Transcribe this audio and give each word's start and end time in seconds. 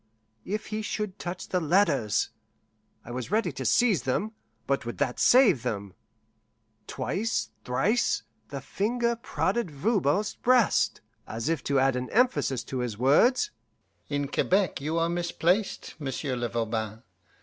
If 0.45 0.65
he 0.73 0.81
should 0.81 1.19
touch 1.19 1.47
the 1.49 1.59
letters! 1.59 2.29
I 3.05 3.11
was 3.11 3.29
ready 3.29 3.51
to 3.51 3.63
seize 3.63 4.01
them 4.01 4.31
but 4.65 4.83
would 4.83 4.97
that 4.97 5.19
save 5.19 5.61
them? 5.61 5.93
Twice, 6.87 7.49
thrice, 7.63 8.23
the 8.49 8.61
finger 8.61 9.15
prodded 9.15 9.69
Voban's 9.69 10.33
breast, 10.33 11.01
as 11.27 11.49
if 11.49 11.63
to 11.65 11.77
add 11.77 11.95
an 11.95 12.09
emphasis 12.09 12.63
to 12.63 12.79
his 12.79 12.97
words. 12.97 13.51
"In 14.09 14.27
Quebec 14.27 14.81
you 14.81 14.97
are 14.97 15.07
misplaced, 15.07 15.93
Monsieur 15.99 16.35
le 16.35 16.49
Voban. 16.49 17.03